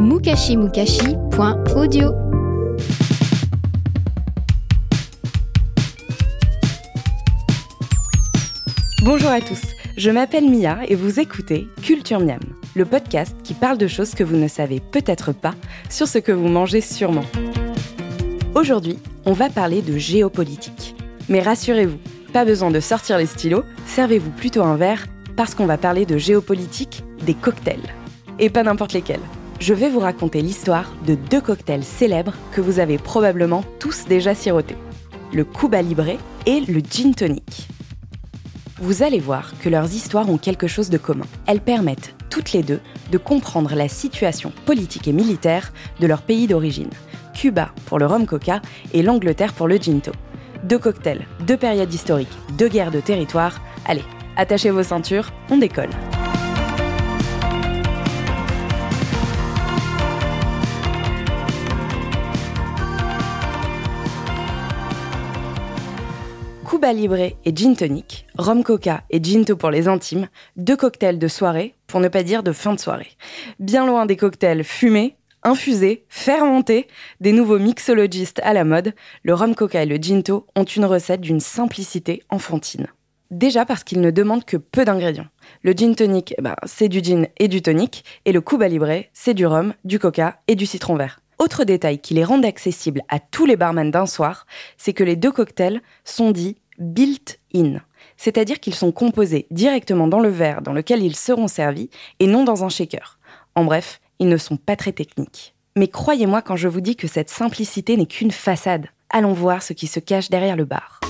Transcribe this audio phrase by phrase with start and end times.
[0.00, 2.12] mukashimukashi.audio
[9.04, 9.60] Bonjour à tous,
[9.96, 12.40] je m'appelle Mia et vous écoutez Culture Miam,
[12.74, 15.54] le podcast qui parle de choses que vous ne savez peut-être pas
[15.88, 17.24] sur ce que vous mangez sûrement.
[18.54, 20.96] Aujourd'hui, on va parler de géopolitique.
[21.28, 21.98] Mais rassurez-vous,
[22.32, 25.06] pas besoin de sortir les stylos, servez-vous plutôt un verre
[25.36, 27.94] parce qu'on va parler de géopolitique des cocktails.
[28.38, 29.20] Et pas n'importe lesquels.
[29.60, 34.34] Je vais vous raconter l'histoire de deux cocktails célèbres que vous avez probablement tous déjà
[34.34, 34.76] sirotés.
[35.34, 37.68] Le Cuba Libre et le Gin Tonic.
[38.78, 41.26] Vous allez voir que leurs histoires ont quelque chose de commun.
[41.46, 42.80] Elles permettent toutes les deux
[43.12, 46.90] de comprendre la situation politique et militaire de leur pays d'origine.
[47.34, 48.62] Cuba pour le rhum coca
[48.94, 50.12] et l'Angleterre pour le ginto.
[50.64, 53.60] Deux cocktails, deux périodes historiques, deux guerres de territoire.
[53.84, 54.04] Allez,
[54.38, 55.90] attachez vos ceintures, on décolle.
[66.70, 71.26] Cuba Libre et Gin Tonic, Rhum Coca et Ginto pour les intimes, deux cocktails de
[71.26, 73.10] soirée, pour ne pas dire de fin de soirée.
[73.58, 76.86] Bien loin des cocktails fumés, infusés, fermentés,
[77.18, 78.94] des nouveaux mixologistes à la mode,
[79.24, 82.86] le Rhum Coca et le Ginto ont une recette d'une simplicité enfantine.
[83.32, 85.26] Déjà parce qu'ils ne demandent que peu d'ingrédients.
[85.64, 89.02] Le gin tonic, eh ben, c'est du gin et du tonic, et le Cuba Libre,
[89.12, 91.19] c'est du rhum, du coca et du citron vert.
[91.40, 94.46] Autre détail qui les rend accessibles à tous les barman d'un soir,
[94.76, 97.80] c'est que les deux cocktails sont dits built-in,
[98.18, 102.44] c'est-à-dire qu'ils sont composés directement dans le verre dans lequel ils seront servis et non
[102.44, 103.18] dans un shaker.
[103.54, 105.54] En bref, ils ne sont pas très techniques.
[105.76, 108.88] Mais croyez-moi quand je vous dis que cette simplicité n'est qu'une façade.
[109.08, 111.00] Allons voir ce qui se cache derrière le bar.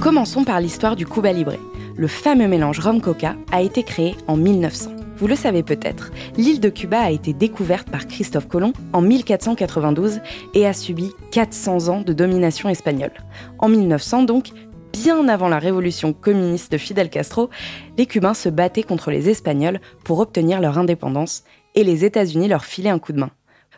[0.00, 1.56] Commençons par l'histoire du Cuba Libre.
[1.98, 4.90] Le fameux mélange rhum-coca a été créé en 1900.
[5.16, 10.20] Vous le savez peut-être, l'île de Cuba a été découverte par Christophe Colomb en 1492
[10.52, 13.14] et a subi 400 ans de domination espagnole.
[13.58, 14.50] En 1900 donc,
[14.92, 17.48] bien avant la révolution communiste de Fidel Castro,
[17.96, 22.66] les Cubains se battaient contre les Espagnols pour obtenir leur indépendance et les États-Unis leur
[22.66, 23.30] filaient un coup de main.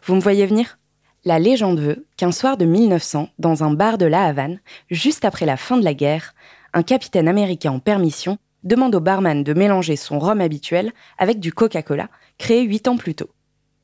[0.05, 0.81] Vous me voyez venir?
[1.25, 4.59] La légende veut qu'un soir de 1900, dans un bar de La Havane,
[4.91, 6.35] juste après la fin de la guerre,
[6.75, 11.53] un capitaine américain en permission demande au barman de mélanger son rhum habituel avec du
[11.53, 12.09] Coca-Cola,
[12.39, 13.31] créé huit ans plus tôt.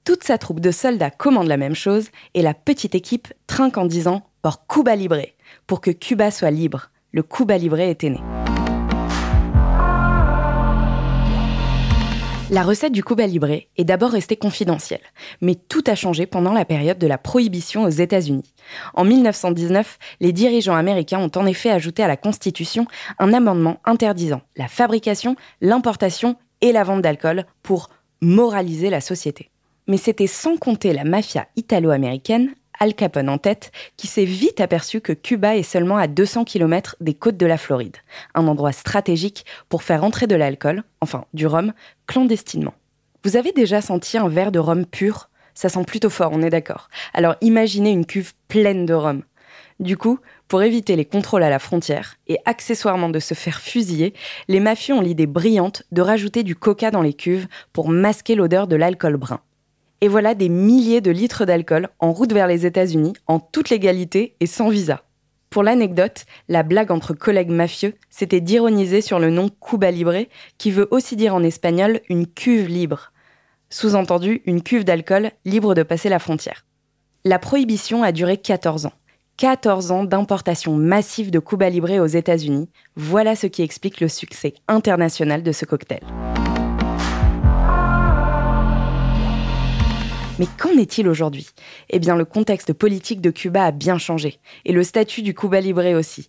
[0.05, 3.87] Toute sa troupe de soldats commande la même chose et la petite équipe trinque en
[3.87, 5.23] disant Por Cuba Libre,
[5.67, 6.91] pour que Cuba soit libre.
[7.13, 8.21] Le Cuba Libre était né.
[12.51, 15.01] La recette du Cuba Libre est d'abord restée confidentielle,
[15.41, 18.53] mais tout a changé pendant la période de la prohibition aux États-Unis.
[18.93, 22.87] En 1919, les dirigeants américains ont en effet ajouté à la Constitution
[23.19, 27.89] un amendement interdisant la fabrication, l'importation et la vente d'alcool pour
[28.21, 29.51] moraliser la société.
[29.87, 35.01] Mais c'était sans compter la mafia italo-américaine, Al Capone en tête, qui s'est vite aperçu
[35.01, 37.97] que Cuba est seulement à 200 km des côtes de la Floride,
[38.35, 41.73] un endroit stratégique pour faire entrer de l'alcool, enfin du rhum,
[42.07, 42.75] clandestinement.
[43.23, 45.31] Vous avez déjà senti un verre de rhum pur?
[45.55, 46.89] Ça sent plutôt fort, on est d'accord.
[47.15, 49.23] Alors imaginez une cuve pleine de rhum.
[49.81, 54.15] Du coup, pour éviter les contrôles à la frontière et accessoirement de se faire fusiller,
[54.47, 58.67] les mafieux ont l'idée brillante de rajouter du coca dans les cuves pour masquer l'odeur
[58.67, 59.41] de l'alcool brun.
[60.05, 64.37] Et voilà des milliers de litres d'alcool en route vers les États-Unis, en toute légalité
[64.39, 65.05] et sans visa.
[65.49, 70.27] Pour l'anecdote, la blague entre collègues mafieux, c'était d'ironiser sur le nom Cuba Libre,
[70.59, 73.13] qui veut aussi dire en espagnol une cuve libre.
[73.71, 76.67] Sous-entendu, une cuve d'alcool libre de passer la frontière.
[77.25, 78.93] La prohibition a duré 14 ans.
[79.39, 82.69] 14 ans d'importation massive de Cuba Libre aux États-Unis.
[82.95, 86.03] Voilà ce qui explique le succès international de ce cocktail.
[90.41, 91.47] Mais qu'en est-il aujourd'hui?
[91.91, 95.61] Eh bien, le contexte politique de Cuba a bien changé, et le statut du Cuba
[95.61, 96.29] Libre aussi.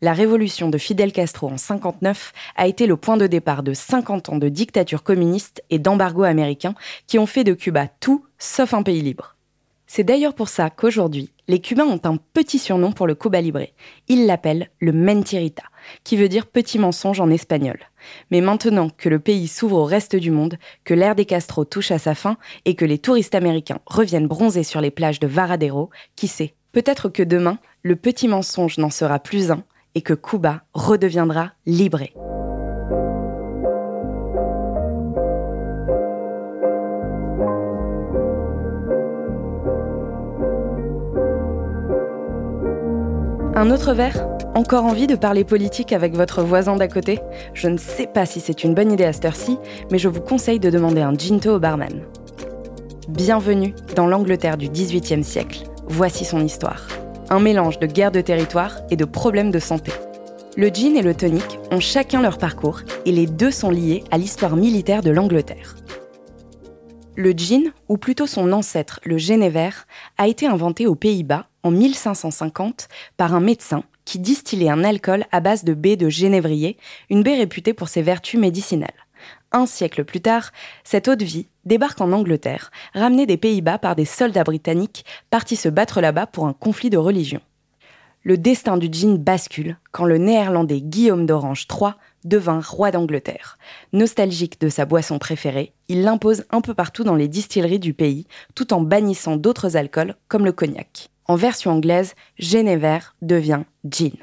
[0.00, 4.30] La révolution de Fidel Castro en 59 a été le point de départ de 50
[4.30, 6.74] ans de dictature communiste et d'embargo américain
[7.06, 9.36] qui ont fait de Cuba tout sauf un pays libre.
[9.86, 13.66] C'est d'ailleurs pour ça qu'aujourd'hui, les Cubains ont un petit surnom pour le Cuba Libre.
[14.08, 15.64] Ils l'appellent le mentirita,
[16.02, 17.78] qui veut dire petit mensonge en espagnol.
[18.30, 21.90] Mais maintenant que le pays s'ouvre au reste du monde, que l'ère des Castro touche
[21.90, 25.90] à sa fin et que les touristes américains reviennent bronzer sur les plages de Varadero,
[26.16, 29.62] qui sait Peut-être que demain, le petit mensonge n'en sera plus un
[29.94, 32.00] et que Cuba redeviendra libre.
[43.62, 44.26] Un autre verre
[44.56, 47.20] Encore envie de parler politique avec votre voisin d'à côté
[47.54, 49.56] Je ne sais pas si c'est une bonne idée à cette heure-ci,
[49.92, 52.02] mais je vous conseille de demander un ginto au barman.
[53.08, 55.62] Bienvenue dans l'Angleterre du XVIIIe siècle.
[55.86, 56.88] Voici son histoire.
[57.30, 59.92] Un mélange de guerre de territoire et de problèmes de santé.
[60.56, 64.18] Le gin et le tonic ont chacun leur parcours et les deux sont liés à
[64.18, 65.76] l'histoire militaire de l'Angleterre.
[67.14, 69.70] Le gin, ou plutôt son ancêtre, le Genéver,
[70.18, 75.40] a été inventé aux Pays-Bas en 1550 par un médecin qui distillait un alcool à
[75.40, 76.76] base de baie de génévrier,
[77.10, 78.90] une baie réputée pour ses vertus médicinales.
[79.52, 80.50] Un siècle plus tard,
[80.82, 85.56] cette eau de vie débarque en Angleterre, ramenée des Pays-Bas par des soldats britanniques partis
[85.56, 87.40] se battre là-bas pour un conflit de religion.
[88.24, 91.92] Le destin du gin bascule quand le néerlandais Guillaume d'Orange III
[92.24, 93.58] devint roi d'Angleterre.
[93.92, 98.26] Nostalgique de sa boisson préférée, il l'impose un peu partout dans les distilleries du pays,
[98.54, 101.11] tout en bannissant d'autres alcools comme le cognac.
[101.26, 104.16] En version anglaise, Genever devient gin.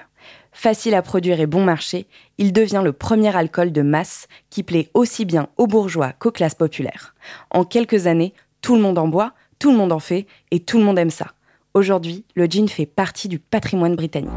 [0.51, 2.07] Facile à produire et bon marché,
[2.37, 6.55] il devient le premier alcool de masse qui plaît aussi bien aux bourgeois qu'aux classes
[6.55, 7.15] populaires.
[7.51, 10.77] En quelques années, tout le monde en boit, tout le monde en fait et tout
[10.77, 11.33] le monde aime ça.
[11.73, 14.29] Aujourd'hui, le gin fait partie du patrimoine britannique.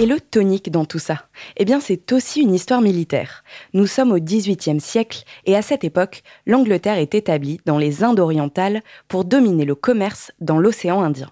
[0.00, 1.26] Et le tonique dans tout ça?
[1.58, 3.44] Eh bien, c'est aussi une histoire militaire.
[3.74, 8.18] Nous sommes au XVIIIe siècle et à cette époque, l'Angleterre est établie dans les Indes
[8.18, 11.30] orientales pour dominer le commerce dans l'océan Indien.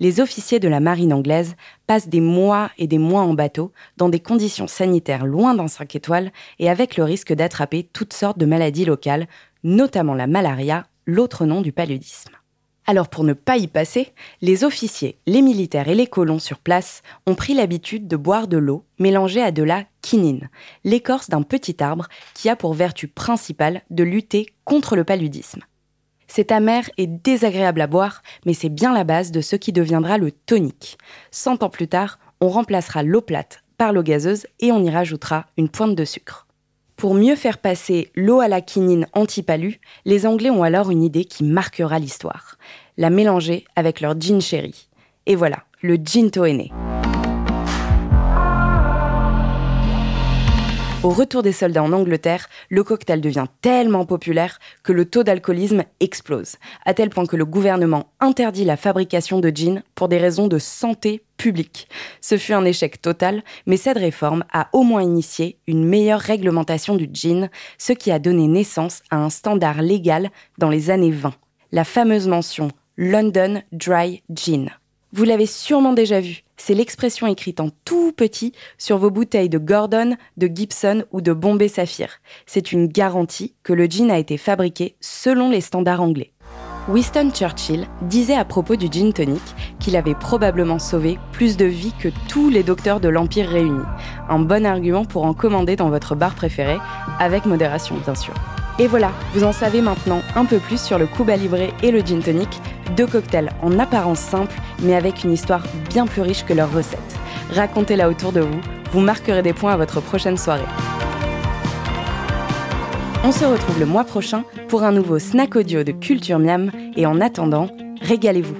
[0.00, 4.08] Les officiers de la marine anglaise passent des mois et des mois en bateau, dans
[4.08, 8.46] des conditions sanitaires loin d'un 5 étoiles et avec le risque d'attraper toutes sortes de
[8.46, 9.28] maladies locales,
[9.62, 12.32] notamment la malaria, l'autre nom du paludisme.
[12.88, 14.12] Alors pour ne pas y passer,
[14.42, 18.58] les officiers, les militaires et les colons sur place ont pris l'habitude de boire de
[18.58, 20.48] l'eau mélangée à de la quinine,
[20.84, 25.62] l'écorce d'un petit arbre qui a pour vertu principale de lutter contre le paludisme.
[26.28, 30.16] C'est amer et désagréable à boire, mais c'est bien la base de ce qui deviendra
[30.16, 30.96] le tonique.
[31.32, 35.46] Cent ans plus tard, on remplacera l'eau plate par l'eau gazeuse et on y rajoutera
[35.56, 36.45] une pointe de sucre.
[36.96, 41.26] Pour mieux faire passer l'eau à la quinine anti-palu, les Anglais ont alors une idée
[41.26, 42.56] qui marquera l'histoire.
[42.96, 44.88] La mélanger avec leur gin sherry.
[45.26, 46.70] Et voilà, le ginto est.
[51.06, 55.84] Au retour des soldats en Angleterre, le cocktail devient tellement populaire que le taux d'alcoolisme
[56.00, 60.48] explose, à tel point que le gouvernement interdit la fabrication de gin pour des raisons
[60.48, 61.88] de santé publique.
[62.20, 66.96] Ce fut un échec total, mais cette réforme a au moins initié une meilleure réglementation
[66.96, 71.34] du gin, ce qui a donné naissance à un standard légal dans les années 20,
[71.70, 74.70] la fameuse mention London Dry Gin.
[75.16, 79.56] Vous l'avez sûrement déjà vu, c'est l'expression écrite en tout petit sur vos bouteilles de
[79.56, 82.18] Gordon, de Gibson ou de Bombay Saphir.
[82.44, 86.32] C'est une garantie que le gin a été fabriqué selon les standards anglais.
[86.90, 89.40] Winston Churchill disait à propos du gin tonic
[89.80, 93.86] qu'il avait probablement sauvé plus de vies que tous les docteurs de l'Empire réunis.
[94.28, 96.76] Un bon argument pour en commander dans votre bar préféré,
[97.18, 98.34] avec modération bien sûr.
[98.78, 102.00] Et voilà, vous en savez maintenant un peu plus sur le Cuba Libre et le
[102.00, 102.48] gin tonic,
[102.94, 107.00] deux cocktails en apparence simples, mais avec une histoire bien plus riche que leur recette.
[107.54, 108.60] Racontez-la autour de vous,
[108.92, 110.66] vous marquerez des points à votre prochaine soirée.
[113.24, 117.06] On se retrouve le mois prochain pour un nouveau snack audio de Culture Miam et
[117.06, 117.68] en attendant,
[118.02, 118.56] régalez-vous.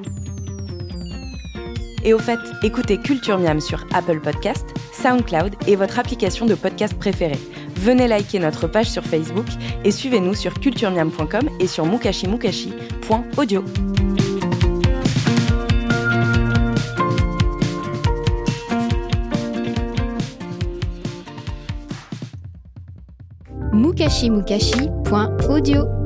[2.05, 6.95] Et au fait, écoutez Culture Miam sur Apple Podcast, SoundCloud et votre application de podcast
[6.95, 7.39] préférée.
[7.77, 9.47] Venez liker notre page sur Facebook
[9.85, 13.65] et suivez-nous sur culturemiam.com et sur mukashimukashi.audio.
[23.73, 26.06] mukashimukashi.audio